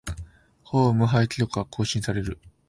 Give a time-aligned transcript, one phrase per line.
[0.63, 2.39] ホーム無敗記録が更新される